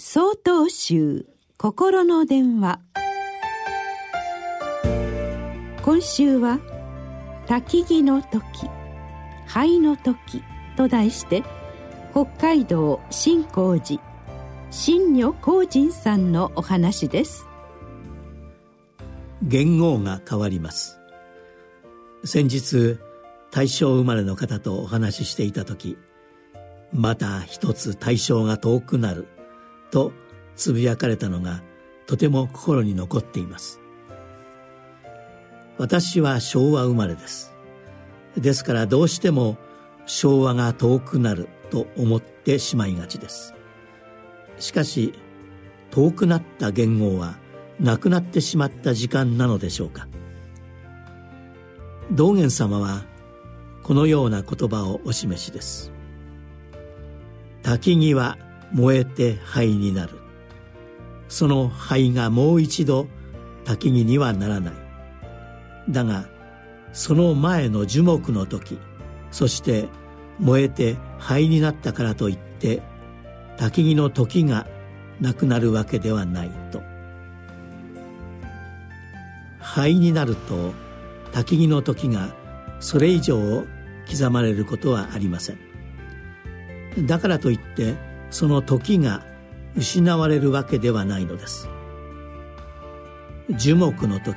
[0.00, 2.78] 総統集心の電話。
[5.82, 6.60] 今週は
[7.48, 8.38] 「焚木の時
[9.48, 10.44] 灰の時」
[10.78, 11.42] と題して
[12.12, 14.00] 北海道新光寺
[14.70, 17.48] 新女光人さんのお話です。
[19.42, 21.00] 元号が変わります。
[22.22, 23.00] 先日
[23.50, 25.98] 大正生まれの方とお話ししていた時
[26.92, 29.26] また一つ大正が遠くなる
[29.90, 30.12] と
[30.56, 31.62] つぶやかれたのが
[32.06, 33.80] とても心に残っています。
[35.78, 37.54] 私は昭和生まれです。
[38.36, 39.56] ですからどうしても
[40.06, 43.54] 昭和が遠くなると思ってしまいがちです。
[44.58, 45.14] しかし
[45.90, 47.36] 遠くなった言語は
[47.78, 50.08] なくなってしまった時間なのでしょうか。
[52.10, 53.04] 道元様は
[53.82, 55.92] このような言葉をお示しです。
[57.62, 58.38] 焚き木は
[58.72, 60.18] 燃えて灰になる。
[61.28, 63.06] その灰がもう一度
[63.64, 64.74] 焚き木にはならない。
[65.90, 66.26] だが
[66.92, 68.78] その前の樹木の時
[69.30, 69.88] そして
[70.38, 72.82] 燃えて灰になったからといって
[73.56, 74.66] 焚き木の時が
[75.20, 76.82] なくなるわけではないと。
[79.60, 80.72] 灰になると
[81.32, 82.34] 焚き木の時が
[82.80, 83.64] それ以上
[84.10, 85.58] 刻まれることはありません。
[87.06, 87.94] だからといって
[88.30, 89.24] その時が
[89.76, 91.68] 失われるわけではないのです。
[93.50, 94.36] 樹木の時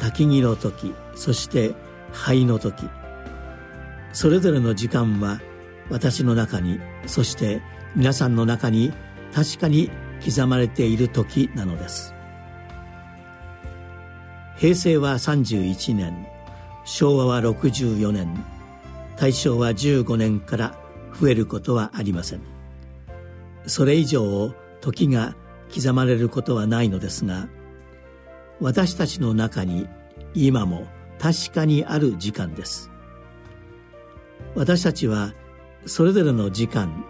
[0.00, 1.74] 焚木の時そして
[2.12, 2.88] 灰の時
[4.12, 5.40] それぞれの時間は
[5.88, 7.62] 私の中にそして
[7.94, 8.92] 皆さんの中に
[9.32, 9.90] 確かに
[10.24, 12.14] 刻まれている時なのです。
[14.56, 16.26] 平成は31年
[16.84, 18.44] 昭和は64年
[19.16, 20.74] 大正は15年から
[21.18, 22.59] 増えることはありません。
[23.66, 25.36] それ以上時が
[25.74, 27.48] 刻まれることはないのですが
[28.60, 29.88] 私たちの中に
[30.34, 30.86] 今も
[31.18, 32.90] 確かにある時間です。
[34.54, 35.34] 私たちは
[35.86, 37.04] それぞれの時間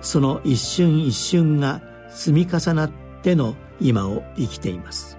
[0.00, 2.90] その一瞬一瞬が積み重なっ
[3.22, 5.18] ての今を生きています。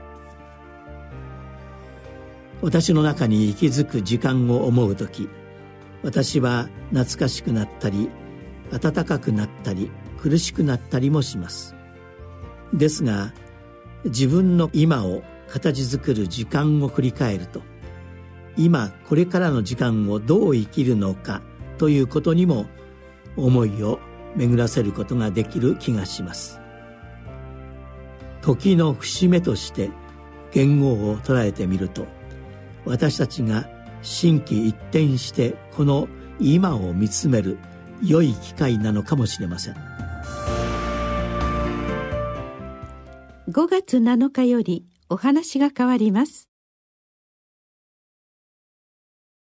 [2.61, 5.29] 私の中に息づく時間を思う時
[6.03, 8.09] 私は懐かしくなったり
[8.71, 11.75] 暖かくなったり苦しくなったりもします。
[12.73, 13.33] ですが
[14.05, 17.61] 自分の今を形作る時間を振り返ると
[18.57, 21.41] 今これからの時間をどう生きるのか
[21.77, 22.65] ということにも
[23.37, 23.99] 思いを
[24.35, 26.59] 巡らせることができる気がします。
[28.41, 29.89] 時の節目として
[30.51, 32.07] 言語を捉えてみると
[32.85, 33.69] 私たちが
[34.01, 36.07] 心機一転してこの
[36.39, 37.57] 今を見つめる
[38.03, 40.06] 良い機会なのかもしれません。
[43.49, 46.49] 5月7日よりお話が変わります。